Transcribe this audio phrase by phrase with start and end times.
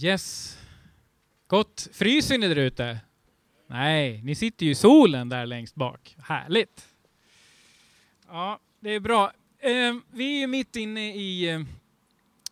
[0.00, 0.58] Yes.
[1.46, 1.88] Gott.
[1.92, 3.00] Fryser ni där ute?
[3.66, 6.16] Nej, ni sitter ju i solen där längst bak.
[6.18, 6.88] Härligt.
[8.28, 9.32] Ja, det är bra.
[9.60, 11.60] Ehm, vi är mitt inne i eh,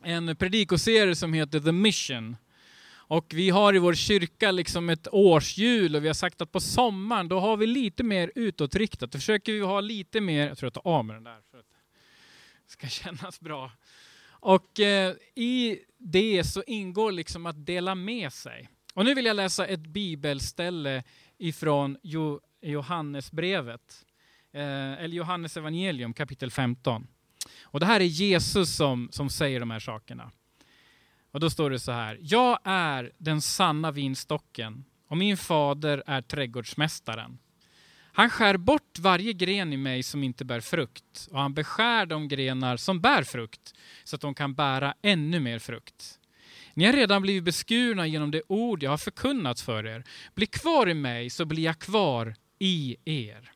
[0.03, 2.37] en predikoserie som heter The Mission.
[2.93, 6.61] Och vi har i vår kyrka liksom ett årshjul och vi har sagt att på
[6.61, 9.13] sommaren då har vi lite mer utåtriktat.
[9.13, 11.59] Då försöker vi ha lite mer, jag tror jag tar av mig den där för
[11.59, 11.67] att
[12.65, 13.73] det ska kännas bra.
[14.41, 18.69] Och eh, i det så ingår liksom att dela med sig.
[18.95, 21.03] Och nu vill jag läsa ett bibelställe
[21.39, 24.05] ifrån jo Johannesbrevet,
[24.53, 27.07] eh, eller Johannes evangelium kapitel 15.
[27.63, 30.31] Och det här är Jesus som, som säger de här sakerna.
[31.31, 32.19] Och då står det så här.
[32.21, 37.39] Jag är den sanna vinstocken och min fader är trädgårdsmästaren.
[38.17, 42.29] Han skär bort varje gren i mig som inte bär frukt och han beskär de
[42.29, 46.19] grenar som bär frukt så att de kan bära ännu mer frukt.
[46.75, 50.05] Ni har redan blivit beskurna genom det ord jag har förkunnat för er.
[50.35, 53.53] Bli kvar i mig så blir jag kvar i er.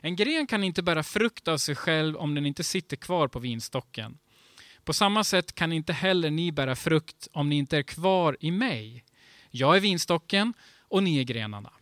[0.00, 3.38] En gren kan inte bära frukt av sig själv om den inte sitter kvar på
[3.38, 4.18] vinstocken.
[4.84, 8.50] På samma sätt kan inte heller ni bära frukt om ni inte är kvar i
[8.50, 9.04] mig.
[9.50, 11.72] Jag är vinstocken och ni är grenarna.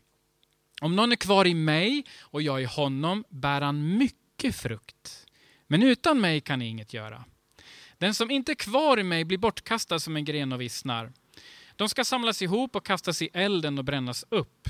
[0.80, 5.26] Om någon är kvar i mig och jag i honom bär han mycket frukt.
[5.66, 7.24] Men utan mig kan ni inget göra.
[7.98, 11.12] Den som inte är kvar i mig blir bortkastad som en gren och vissnar.
[11.76, 14.68] De ska samlas ihop och kastas i elden och brännas upp.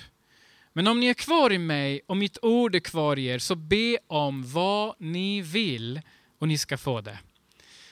[0.73, 3.55] Men om ni är kvar i mig och mitt ord är kvar i er, så
[3.55, 6.01] be om vad ni vill
[6.39, 7.19] och ni ska få det.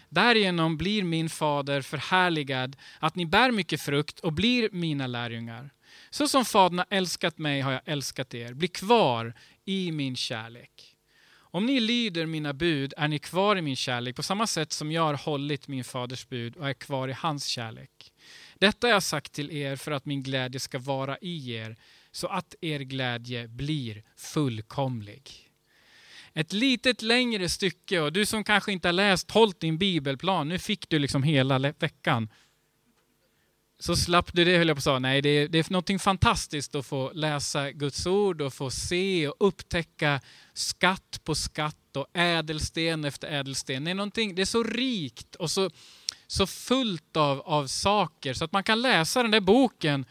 [0.08, 5.70] Därigenom blir min fader förhärligad, att ni bär mycket frukt och blir mina lärjungar.
[6.16, 8.54] Så som Fadern har älskat mig har jag älskat er.
[8.54, 10.96] Bli kvar i min kärlek.
[11.36, 14.92] Om ni lyder mina bud är ni kvar i min kärlek på samma sätt som
[14.92, 18.12] jag har hållit min faders bud och är kvar i hans kärlek.
[18.58, 21.76] Detta har jag sagt till er för att min glädje ska vara i er,
[22.10, 25.50] så att er glädje blir fullkomlig.
[26.34, 30.58] Ett litet längre stycke och du som kanske inte har läst, hållt din bibelplan, nu
[30.58, 32.28] fick du liksom hela veckan
[33.78, 34.98] så slapp du det, höll jag på att säga.
[34.98, 39.28] Nej, det är, det är något fantastiskt att få läsa Guds ord och få se
[39.28, 40.20] och upptäcka
[40.54, 43.84] skatt på skatt och ädelsten efter ädelsten.
[43.84, 45.70] Det är, det är så rikt och så,
[46.26, 50.04] så fullt av, av saker så att man kan läsa den där boken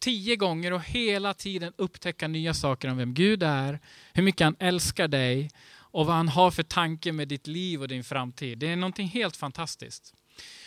[0.00, 3.80] tio gånger och hela tiden upptäcka nya saker om vem Gud är,
[4.12, 7.88] hur mycket han älskar dig och vad han har för tanke med ditt liv och
[7.88, 8.58] din framtid.
[8.58, 10.14] Det är någonting helt fantastiskt.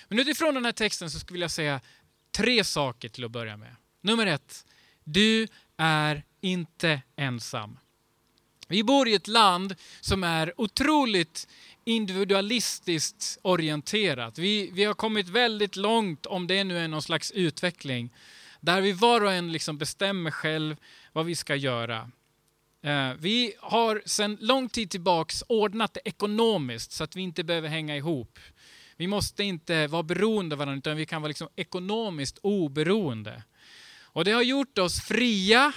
[0.08, 1.82] Men utifrån den här texten så skulle jag säga
[2.36, 3.76] tre saker till att börja med.
[4.02, 4.66] Nummer ett,
[5.04, 7.78] du är inte ensam.
[8.68, 11.48] Vi bor i ett land som är otroligt
[11.84, 14.38] individualistiskt orienterat.
[14.38, 18.14] Vi, vi har kommit väldigt långt, om det nu är någon slags utveckling,
[18.60, 20.76] där vi var och en liksom bestämmer själv
[21.12, 22.12] vad vi ska göra.
[22.84, 27.70] Eh, vi har sedan lång tid tillbaks ordnat det ekonomiskt så att vi inte behöver
[27.70, 28.40] hänga ihop.
[29.04, 33.44] Vi måste inte vara beroende av varandra, utan vi kan vara liksom ekonomiskt oberoende.
[34.02, 35.74] Och det har gjort oss fria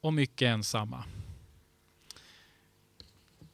[0.00, 1.04] och mycket ensamma.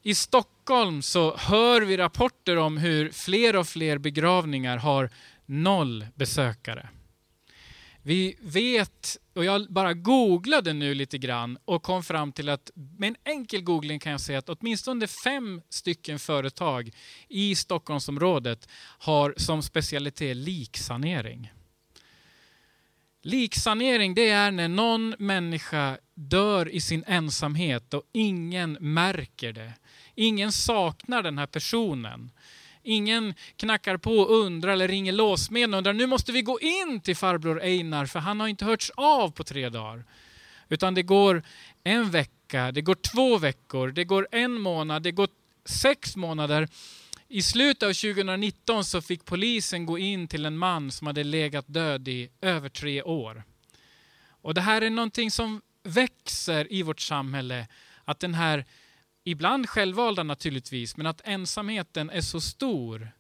[0.03, 5.11] I Stockholm så hör vi rapporter om hur fler och fler begravningar har
[5.47, 6.89] noll besökare.
[8.03, 13.09] Vi vet, och jag bara googlade nu lite grann och kom fram till att med
[13.09, 16.91] en enkel googling kan jag säga att åtminstone fem stycken företag
[17.29, 18.69] i Stockholmsområdet
[18.99, 21.53] har som specialitet liksanering.
[23.23, 29.73] Liksanering det är när någon människa dör i sin ensamhet och ingen märker det.
[30.15, 32.31] Ingen saknar den här personen.
[32.89, 37.01] Ingen knackar på och undrar eller ringer låsmeden och undrar nu måste vi gå in
[37.01, 40.05] till farbror Einar för han har inte hörts av på tre dagar.
[40.69, 41.43] Utan det går
[41.85, 45.29] en vecka, det går två veckor, det går en månad, det går
[45.65, 46.69] sex månader.
[47.29, 51.65] I slutet av 2019 så fick polisen gå in till en man som hade legat
[51.69, 53.43] död i över tre år.
[54.29, 57.67] Och det här är någonting som växer i vårt samhälle.
[58.05, 58.65] Att den här
[59.31, 63.11] Ibland självvalda naturligtvis, men att ensamheten är så stor.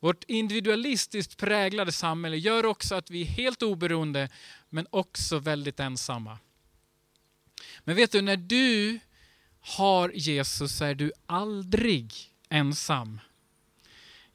[0.00, 4.28] Vårt individualistiskt präglade samhälle gör också att vi är helt oberoende,
[4.68, 6.38] men också väldigt ensamma.
[7.80, 8.98] Men vet du, när du
[9.60, 12.12] har Jesus så är du aldrig
[12.48, 13.20] ensam.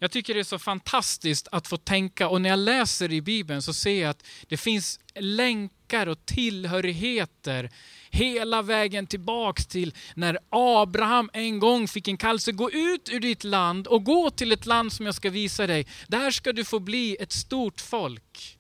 [0.02, 3.62] Jag tycker det är så fantastiskt att få tänka och när jag läser i Bibeln
[3.62, 7.72] så ser jag att det finns länkar och tillhörigheter
[8.10, 13.44] hela vägen tillbaks till när Abraham en gång fick en kallelse, gå ut ur ditt
[13.44, 15.88] land och gå till ett land som jag ska visa dig.
[16.08, 18.58] Där ska du få bli ett stort folk.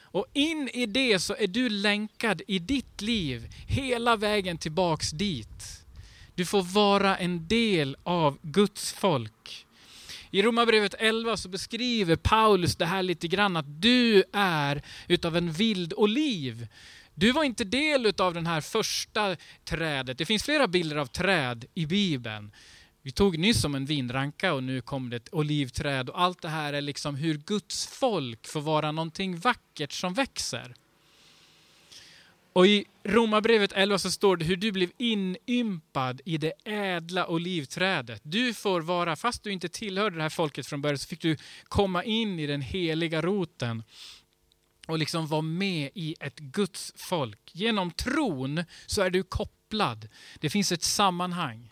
[0.00, 5.84] Och in i det så är du länkad i ditt liv hela vägen tillbaks dit.
[6.34, 9.65] Du får vara en del av Guds folk.
[10.30, 15.52] I Romarbrevet 11 så beskriver Paulus det här lite grann att du är utav en
[15.52, 16.68] vild oliv.
[17.14, 20.18] Du var inte del utav den här första trädet.
[20.18, 22.52] Det finns flera bilder av träd i Bibeln.
[23.02, 26.48] Vi tog nyss om en vinranka och nu kom det ett olivträd och allt det
[26.48, 30.74] här är liksom hur Guds folk får vara någonting vackert som växer.
[32.56, 38.20] Och i Romarbrevet 11 så står det hur du blev inympad i det ädla olivträdet.
[38.24, 41.36] Du får vara, fast du inte tillhörde det här folket från början, så fick du
[41.64, 43.82] komma in i den heliga roten
[44.86, 47.50] och liksom vara med i ett Guds folk.
[47.52, 50.08] Genom tron så är du kopplad.
[50.40, 51.70] Det finns ett sammanhang.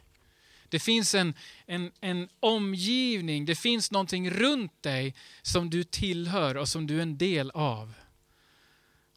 [0.69, 1.35] Det finns en,
[1.67, 7.03] en, en omgivning, det finns någonting runt dig som du tillhör och som du är
[7.03, 7.95] en del av.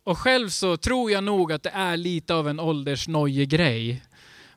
[0.07, 4.03] Och själv så tror jag nog att det är lite av en åldersnojegrej.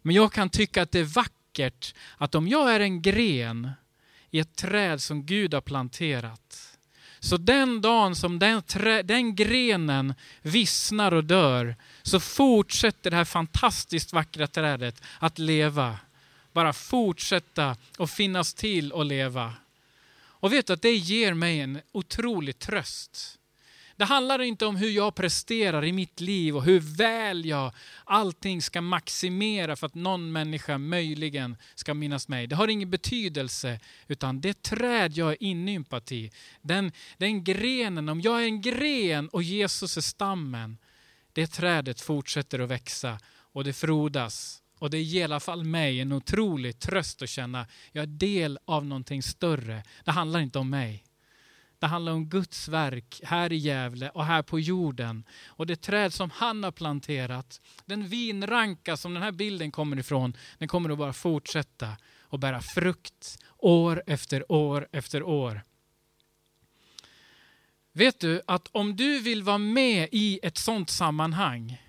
[0.02, 3.70] Men jag kan tycka att det är vackert att om jag är en gren
[4.31, 6.76] i ett träd som Gud har planterat,
[7.20, 13.25] så den dagen som den, trä, den grenen vissnar och dör, så fortsätter det här
[13.25, 15.99] fantastiskt vackra trädet att leva.
[16.52, 19.52] Bara fortsätta och finnas till och leva.
[20.17, 23.39] Och vet du att det ger mig en otrolig tröst.
[24.00, 27.73] Det handlar inte om hur jag presterar i mitt liv och hur väl jag
[28.05, 32.47] allting ska maximera för att någon människa möjligen ska minnas mig.
[32.47, 36.31] Det har ingen betydelse, utan det träd jag är inympat i,
[36.62, 40.79] den, den grenen, om jag är en gren och Jesus är stammen,
[41.32, 43.19] det trädet fortsätter att växa
[43.52, 44.62] och det frodas.
[44.79, 48.58] Och det ger i alla fall mig en otrolig tröst att känna jag är del
[48.64, 49.82] av någonting större.
[50.05, 51.05] Det handlar inte om mig.
[51.81, 55.25] Det handlar om Guds verk här i Gävle och här på jorden.
[55.47, 60.37] Och det träd som han har planterat, den vinranka som den här bilden kommer ifrån,
[60.59, 65.62] den kommer att bara fortsätta och bära frukt år efter år efter år.
[67.93, 71.83] Vet du att om du vill vara med i ett sånt sammanhang,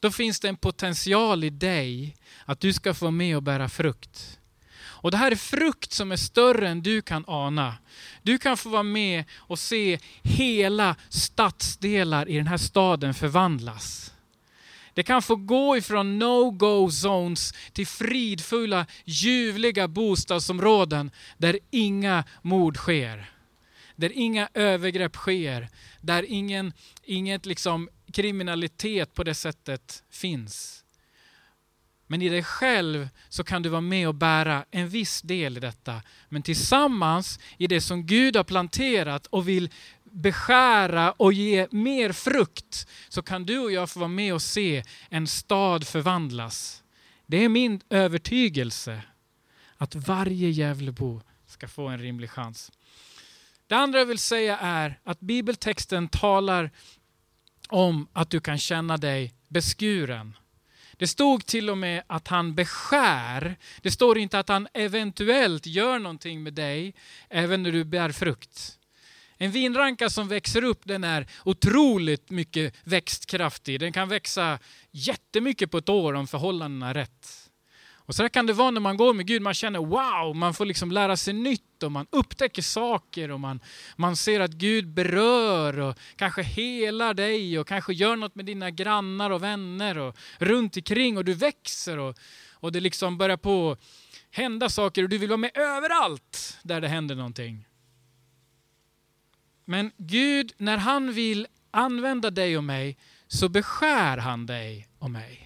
[0.00, 4.40] då finns det en potential i dig att du ska få med och bära frukt.
[5.06, 7.74] Och det här är frukt som är större än du kan ana.
[8.22, 14.12] Du kan få vara med och se hela stadsdelar i den här staden förvandlas.
[14.94, 23.30] Det kan få gå ifrån no-go zones till fridfulla, ljuvliga bostadsområden där inga mord sker.
[23.96, 25.68] Där inga övergrepp sker.
[26.00, 26.72] Där ingen,
[27.04, 30.84] inget liksom kriminalitet på det sättet finns.
[32.06, 35.60] Men i dig själv så kan du vara med och bära en viss del i
[35.60, 36.02] detta.
[36.28, 39.70] Men tillsammans i det som Gud har planterat och vill
[40.04, 44.84] beskära och ge mer frukt så kan du och jag få vara med och se
[45.08, 46.82] en stad förvandlas.
[47.26, 49.02] Det är min övertygelse
[49.76, 52.72] att varje Gävlebo ska få en rimlig chans.
[53.66, 56.70] Det andra jag vill säga är att bibeltexten talar
[57.68, 60.36] om att du kan känna dig beskuren.
[60.96, 63.56] Det stod till och med att han beskär.
[63.82, 66.94] Det står inte att han eventuellt gör någonting med dig
[67.28, 68.78] även när du bär frukt.
[69.38, 73.80] En vinranka som växer upp den är otroligt mycket växtkraftig.
[73.80, 74.58] Den kan växa
[74.90, 77.45] jättemycket på ett år om förhållandena är rätt.
[78.06, 80.64] Och så kan det vara när man går med Gud, man känner wow, man får
[80.64, 83.60] liksom lära sig nytt och man upptäcker saker och man,
[83.96, 88.70] man ser att Gud berör och kanske helar dig och kanske gör något med dina
[88.70, 92.18] grannar och vänner och runt omkring och du växer och,
[92.52, 93.76] och det liksom börjar på
[94.30, 97.66] hända saker och du vill vara med överallt där det händer någonting.
[99.64, 105.45] Men Gud, när han vill använda dig och mig så beskär han dig och mig.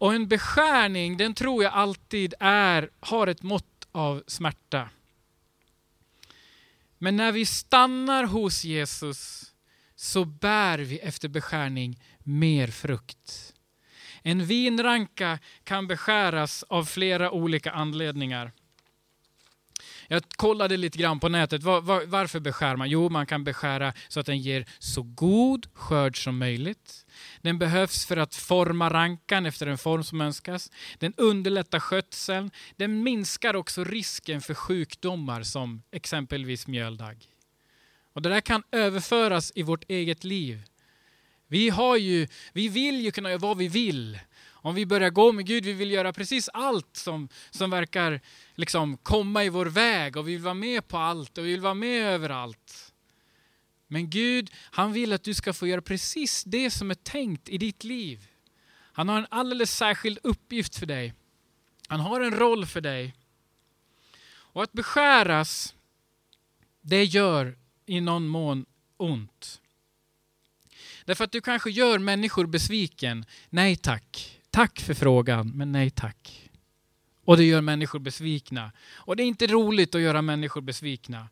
[0.00, 4.88] Och en beskärning, den tror jag alltid är, har ett mått av smärta.
[6.98, 9.52] Men när vi stannar hos Jesus
[9.96, 13.54] så bär vi efter beskärning mer frukt.
[14.22, 18.52] En vinranka kan beskäras av flera olika anledningar.
[20.08, 21.62] Jag kollade lite grann på nätet.
[21.62, 22.90] Var, var, varför beskär man?
[22.90, 27.06] Jo, man kan beskära så att den ger så god skörd som möjligt.
[27.42, 30.70] Den behövs för att forma rankan efter den form som önskas.
[30.98, 32.50] Den underlättar skötseln.
[32.76, 37.26] Den minskar också risken för sjukdomar som exempelvis mjöldagg.
[38.12, 40.62] Och det där kan överföras i vårt eget liv.
[41.46, 44.18] Vi, har ju, vi vill ju kunna göra vad vi vill.
[44.62, 48.20] Om vi börjar gå med Gud, vi vill göra precis allt som, som verkar
[48.54, 51.60] liksom komma i vår väg och vi vill vara med på allt och vi vill
[51.60, 52.89] vara med överallt.
[53.92, 57.58] Men Gud, han vill att du ska få göra precis det som är tänkt i
[57.58, 58.28] ditt liv.
[58.92, 61.14] Han har en alldeles särskild uppgift för dig.
[61.88, 63.14] Han har en roll för dig.
[64.28, 65.74] Och att beskäras,
[66.80, 68.66] det gör i någon mån
[68.96, 69.60] ont.
[71.04, 73.24] Därför att du kanske gör människor besviken.
[73.48, 74.40] Nej tack.
[74.50, 76.50] Tack för frågan, men nej tack.
[77.24, 78.72] Och det gör människor besvikna.
[78.92, 81.28] Och det är inte roligt att göra människor besvikna.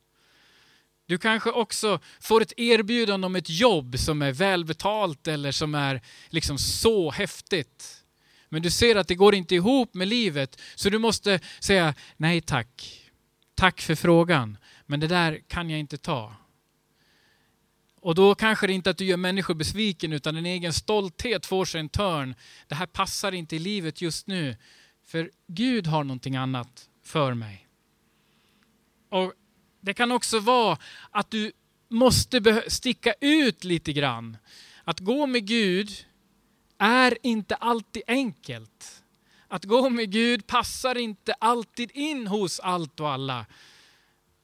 [1.09, 6.00] Du kanske också får ett erbjudande om ett jobb som är välbetalt eller som är
[6.29, 8.05] liksom så häftigt.
[8.49, 12.41] Men du ser att det går inte ihop med livet, så du måste säga nej
[12.41, 13.05] tack.
[13.55, 16.35] Tack för frågan, men det där kan jag inte ta.
[18.00, 21.65] Och då kanske det inte att du gör människor besviken, utan din egen stolthet får
[21.65, 22.35] sig en törn.
[22.67, 24.57] Det här passar inte i livet just nu,
[25.07, 27.69] för Gud har någonting annat för mig.
[29.09, 29.33] Och
[29.80, 30.78] det kan också vara
[31.11, 31.52] att du
[31.88, 34.37] måste sticka ut lite grann.
[34.85, 35.90] Att gå med Gud
[36.78, 39.02] är inte alltid enkelt.
[39.49, 43.47] Att gå med Gud passar inte alltid in hos allt och alla.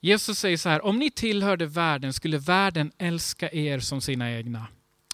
[0.01, 4.67] Jesus säger så här, om ni tillhörde världen skulle världen älska er som sina egna.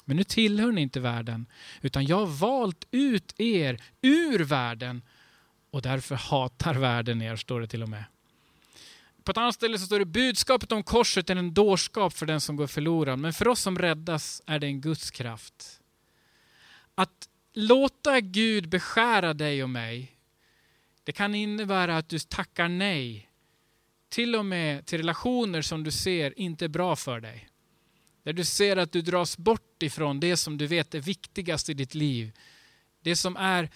[0.04, 1.46] Men nu tillhör ni inte världen,
[1.80, 5.02] utan jag har valt ut er ur världen
[5.70, 8.04] och därför hatar världen er, står det till och med.
[9.30, 12.40] På ett annat ställe så står det budskapet om korset är en dårskap för den
[12.40, 15.80] som går förlorad, men för oss som räddas är det en Guds kraft.
[16.94, 20.16] Att låta Gud beskära dig och mig,
[21.04, 23.30] det kan innebära att du tackar nej
[24.08, 27.48] till och med till relationer som du ser inte är bra för dig.
[28.22, 31.74] Där du ser att du dras bort ifrån det som du vet är viktigast i
[31.74, 32.32] ditt liv.
[33.00, 33.70] Det som är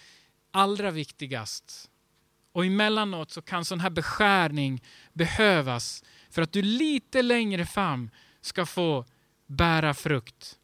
[0.50, 1.90] allra viktigast.
[2.54, 4.82] Och emellanåt så kan sån här beskärning
[5.12, 9.04] behövas för att du lite längre fram ska få
[9.46, 10.58] bära frukt.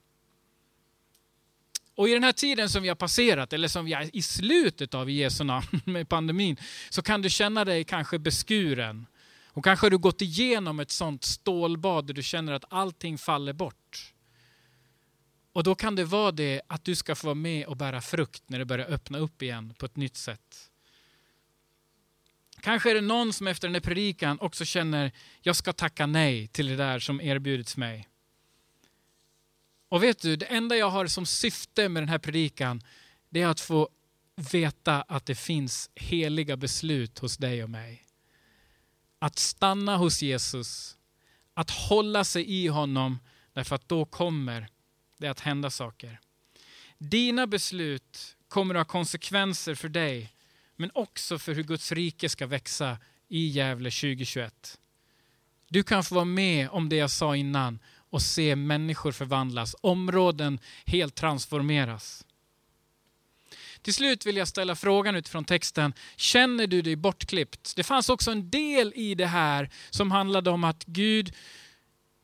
[1.95, 4.95] Och i den här tiden som vi har passerat, eller som vi är i slutet
[4.95, 6.57] av i Jesu namn med pandemin,
[6.91, 9.07] så kan du känna dig kanske beskuren.
[9.49, 13.53] Och kanske har du gått igenom ett sånt stålbad där du känner att allting faller
[13.53, 14.15] bort.
[15.53, 18.43] Och då kan det vara det att du ska få vara med och bära frukt
[18.47, 20.71] när det börjar öppna upp igen på ett nytt sätt.
[22.63, 26.47] Kanske är det någon som efter den här predikan också känner, jag ska tacka nej
[26.47, 28.09] till det där som erbjudits mig.
[29.89, 32.83] Och vet du, det enda jag har som syfte med den här predikan,
[33.31, 33.89] det är att få
[34.53, 38.05] veta att det finns heliga beslut hos dig och mig.
[39.19, 40.99] Att stanna hos Jesus,
[41.55, 43.19] att hålla sig i honom,
[43.53, 44.69] därför att då kommer
[45.19, 46.21] det att hända saker.
[46.99, 50.33] Dina beslut kommer att ha konsekvenser för dig,
[50.81, 54.79] men också för hur Guds rike ska växa i Gävle 2021.
[55.69, 57.79] Du kan få vara med om det jag sa innan
[58.11, 62.27] och se människor förvandlas, områden helt transformeras.
[63.83, 67.77] Till slut vill jag ställa frågan utifrån texten, känner du dig bortklippt?
[67.77, 71.37] Det fanns också en del i det här som handlade om att Gud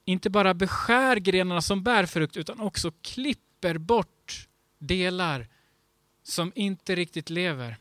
[0.04, 4.48] inte bara beskär grenarna som bär frukt utan också klipper bort
[4.78, 5.48] delar
[6.22, 7.76] som inte riktigt lever.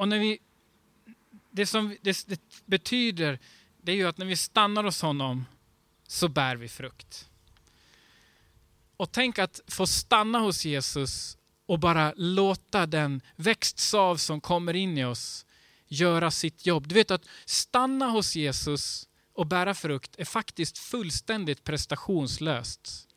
[0.00, 0.38] Och när vi,
[1.50, 3.38] det som det, det betyder
[3.82, 5.46] det är ju att när vi stannar hos honom
[6.06, 7.28] så bär vi frukt.
[8.96, 14.98] Och tänk att få stanna hos Jesus och bara låta den växtsav som kommer in
[14.98, 15.46] i oss
[15.88, 16.88] göra sitt jobb.
[16.88, 23.08] Du vet att stanna hos Jesus och bära frukt är faktiskt fullständigt prestationslöst.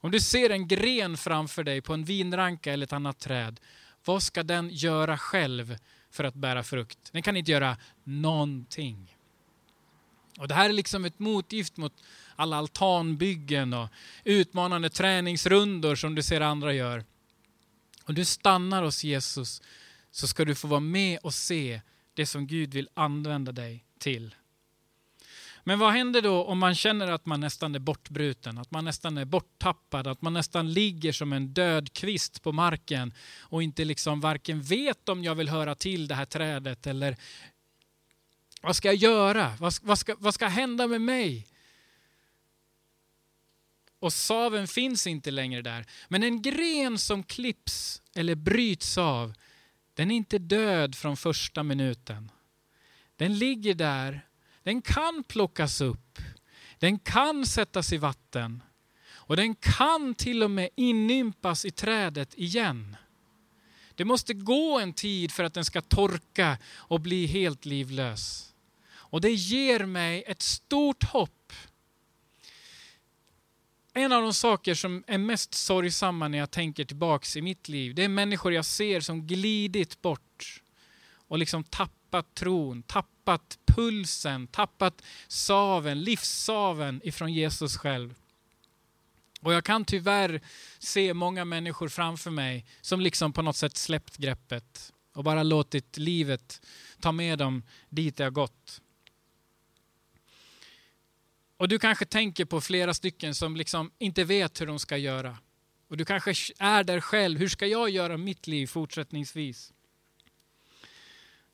[0.00, 3.60] Om du ser en gren framför dig på en vinranka eller ett annat träd,
[4.04, 5.76] vad ska den göra själv
[6.12, 6.98] för att bära frukt?
[7.12, 9.16] Den kan inte göra någonting.
[10.38, 12.02] Och det här är liksom ett motgift mot
[12.36, 13.88] alla altanbyggen och
[14.24, 17.04] utmanande träningsrundor som du ser andra gör.
[18.04, 19.62] Om du stannar hos Jesus
[20.10, 21.80] så ska du få vara med och se
[22.14, 24.34] det som Gud vill använda dig till.
[25.64, 29.18] Men vad händer då om man känner att man nästan är bortbruten, att man nästan
[29.18, 34.20] är borttappad, att man nästan ligger som en död kvist på marken och inte liksom
[34.20, 37.16] varken vet om jag vill höra till det här trädet eller
[38.62, 39.56] vad ska jag göra?
[39.60, 41.46] Vad, vad, ska, vad ska hända med mig?
[43.98, 45.86] Och saven finns inte längre där.
[46.08, 49.34] Men en gren som klipps eller bryts av,
[49.94, 52.30] den är inte död från första minuten.
[53.16, 54.26] Den ligger där,
[54.62, 56.18] den kan plockas upp,
[56.78, 58.62] den kan sättas i vatten
[59.14, 62.96] och den kan till och med inympas i trädet igen.
[63.94, 68.54] Det måste gå en tid för att den ska torka och bli helt livlös.
[68.94, 71.52] Och det ger mig ett stort hopp
[73.94, 77.94] en av de saker som är mest sorgsamma när jag tänker tillbaks i mitt liv,
[77.94, 80.62] det är människor jag ser som glidit bort
[81.28, 88.14] och liksom tappat Tappat tron, tappat pulsen, tappat saven, livssaven ifrån Jesus själv.
[89.40, 90.40] Och jag kan tyvärr
[90.78, 95.98] se många människor framför mig som liksom på något sätt släppt greppet och bara låtit
[95.98, 96.66] livet
[97.00, 98.80] ta med dem dit det har gått.
[101.56, 105.38] Och du kanske tänker på flera stycken som liksom inte vet hur de ska göra.
[105.88, 107.38] Och du kanske är där själv.
[107.38, 109.72] Hur ska jag göra mitt liv fortsättningsvis?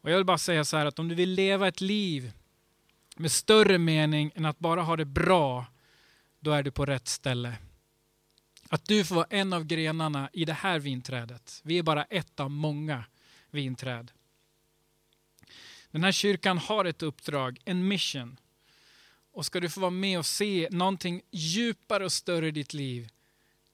[0.08, 2.32] Och jag vill bara säga så här att om du vill leva ett liv
[3.16, 5.66] med större mening än att bara ha det bra,
[6.40, 7.56] då är du på rätt ställe.
[8.68, 11.60] Att du får vara en av grenarna i det här vinträdet.
[11.64, 13.04] Vi är bara ett av många
[13.50, 14.10] vinträd.
[15.90, 18.40] Den här kyrkan har ett uppdrag, en mission.
[19.32, 23.08] Och ska du få vara med och se någonting djupare och större i ditt liv,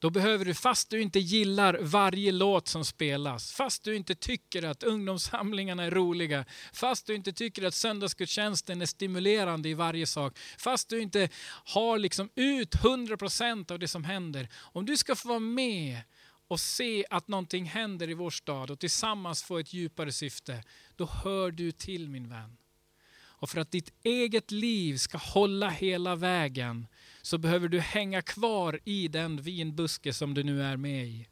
[0.05, 4.63] då behöver du, fast du inte gillar varje låt som spelas, fast du inte tycker
[4.63, 10.39] att ungdomssamlingarna är roliga, fast du inte tycker att söndagsgudstjänsten är stimulerande i varje sak,
[10.59, 11.29] fast du inte
[11.65, 14.49] har liksom ut 100% av det som händer.
[14.55, 16.01] Om du ska få vara med
[16.49, 20.65] och se att någonting händer i vår stad och tillsammans få ett djupare syfte,
[20.97, 22.57] då hör du till min vän.
[23.45, 26.87] Och för att ditt eget liv ska hålla hela vägen
[27.23, 31.27] så behöver du hänga kvar i den vinbuske som du nu är med i.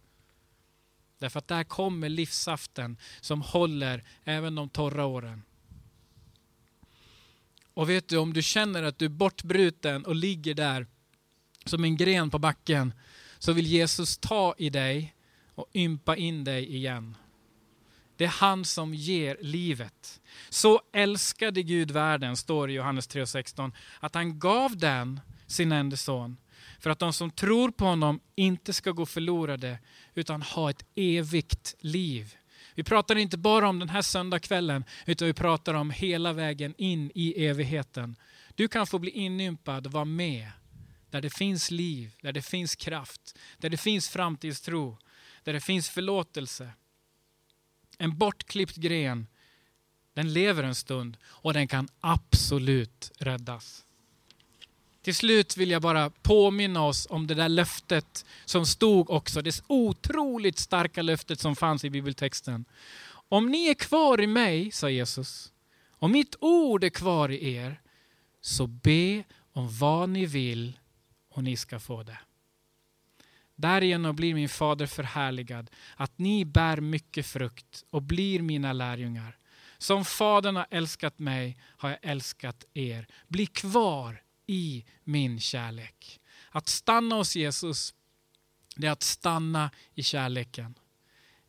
[1.19, 5.43] Därför att där kommer livssaften som håller även de torra åren.
[7.75, 10.87] Och vet du, om du känner att du är bortbruten och ligger där
[11.65, 12.93] som en gren på backen,
[13.39, 15.15] så vill Jesus ta i dig
[15.55, 17.17] och ympa in dig igen.
[18.23, 20.21] Det är han som ger livet.
[20.49, 25.97] Så älskade Gud världen, står det i Johannes 3.16, att han gav den sin enda
[25.97, 26.37] son.
[26.81, 29.79] För att de som tror på honom inte ska gå förlorade
[30.15, 32.35] utan ha ett evigt liv.
[32.75, 37.11] Vi pratar inte bara om den här söndagskvällen utan vi pratar om hela vägen in
[37.15, 38.17] i evigheten.
[38.55, 40.51] Du kan få bli inympad och vara med
[41.11, 44.99] där det finns liv, där det finns kraft, där det finns framtidstro,
[45.45, 46.73] där det finns förlåtelse.
[48.03, 49.27] En bortklippt gren,
[50.15, 53.85] den lever en stund och den kan absolut räddas.
[55.03, 59.63] Till slut vill jag bara påminna oss om det där löftet som stod också, det
[59.67, 62.65] otroligt starka löftet som fanns i bibeltexten.
[63.29, 65.53] Om ni är kvar i mig, sa Jesus,
[65.91, 67.81] och mitt ord är kvar i er,
[68.41, 70.79] så be om vad ni vill
[71.31, 72.19] och ni ska få det.
[73.63, 79.37] Därigenom blir min fader förhärligad, att ni bär mycket frukt och blir mina lärjungar.
[79.79, 83.07] Som Fadern har älskat mig har jag älskat er.
[83.29, 86.21] Bli kvar i min kärlek.
[86.51, 87.95] Att stanna hos Jesus,
[88.77, 90.75] det är att stanna i kärleken.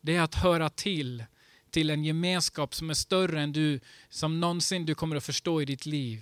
[0.01, 1.23] Det är att höra till,
[1.69, 5.65] till en gemenskap som är större än du, som någonsin du kommer att förstå i
[5.65, 6.21] ditt liv.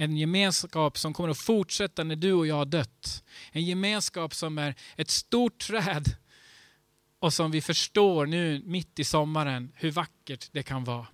[0.00, 3.24] En gemenskap som kommer att fortsätta när du och jag har dött.
[3.52, 6.16] En gemenskap som är ett stort träd
[7.18, 11.06] och som vi förstår nu mitt i sommaren hur vackert det kan vara.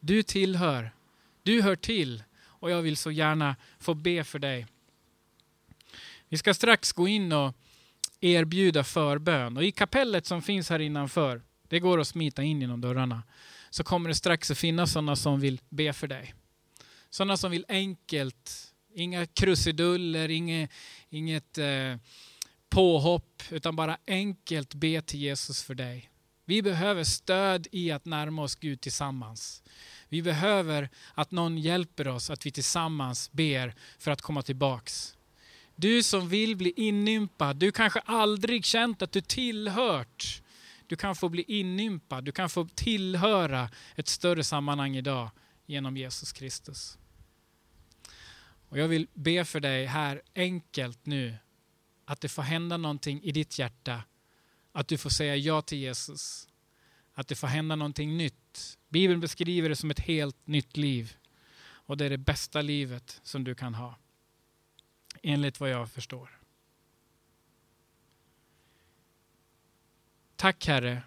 [0.00, 0.90] Du tillhör,
[1.42, 4.66] du hör till och jag vill så gärna få be för dig.
[6.28, 7.54] Vi ska strax gå in och
[8.20, 12.80] erbjuda förbön och i kapellet som finns här innanför, det går att smita in genom
[12.80, 13.22] dörrarna,
[13.70, 16.34] så kommer det strax att finnas sådana som vill be för dig.
[17.10, 20.70] Sådana som vill enkelt, inga krusiduller, inget,
[21.10, 21.96] inget eh,
[22.68, 26.10] påhopp, utan bara enkelt be till Jesus för dig.
[26.44, 29.62] Vi behöver stöd i att närma oss Gud tillsammans.
[30.08, 35.16] Vi behöver att någon hjälper oss, att vi tillsammans ber för att komma tillbaks.
[35.76, 40.42] Du som vill bli inympad, du kanske aldrig känt att du tillhört.
[40.86, 45.30] Du kan få bli inympad, du kan få tillhöra ett större sammanhang idag
[45.66, 46.98] genom Jesus Kristus.
[48.68, 51.36] Och jag vill be för dig här enkelt nu,
[52.04, 54.02] att det får hända någonting i ditt hjärta.
[54.72, 56.48] Att du får säga ja till Jesus.
[57.12, 58.78] Att det får hända någonting nytt.
[58.88, 61.16] Bibeln beskriver det som ett helt nytt liv.
[61.58, 63.98] Och det är det bästa livet som du kan ha.
[65.22, 66.40] Enligt vad jag förstår.
[70.36, 71.02] Tack Herre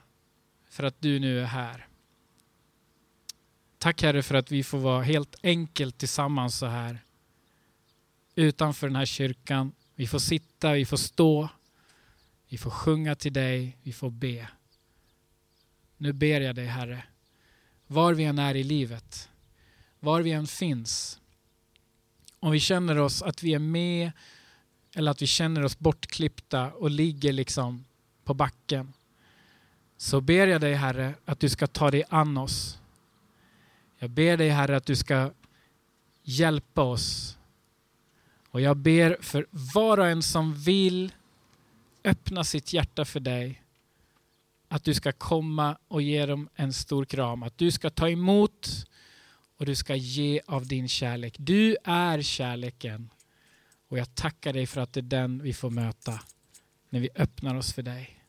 [0.70, 1.89] för att du nu är här.
[3.80, 7.00] Tack Herre för att vi får vara helt enkelt tillsammans så här.
[8.36, 9.72] Utanför den här kyrkan.
[9.96, 11.50] Vi får sitta, vi får stå.
[12.50, 14.48] Vi får sjunga till dig, vi får be.
[15.98, 17.04] Nu ber jag dig Herre,
[17.88, 19.30] var vi än är i livet,
[20.00, 21.20] var vi än finns,
[22.40, 24.12] om vi känner oss att vi är med
[24.96, 27.86] eller att vi känner oss bortklippta och ligger liksom
[28.24, 28.94] på backen
[29.98, 32.79] så ber jag dig Herre att du ska ta dig an oss.
[34.02, 35.32] Jag ber dig Herre att du ska
[36.24, 37.38] hjälpa oss.
[38.50, 41.12] Och jag ber för var och en som vill
[42.04, 43.64] öppna sitt hjärta för dig
[44.68, 47.44] att du ska komma och ge dem en stor kram.
[47.44, 48.70] Att du ska ta emot
[49.58, 51.36] och du ska ge av din kärlek.
[51.40, 53.10] Du är kärleken.
[53.88, 56.22] Och jag tackar dig för att det är den vi får möta
[56.90, 58.24] när vi öppnar oss för dig.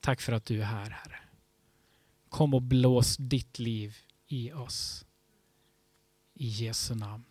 [0.00, 1.19] Tack för att du är här, Herre.
[2.30, 5.04] Kom och blås ditt liv i oss.
[6.34, 7.24] I Jesu namn.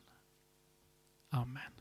[1.29, 1.78] Amen.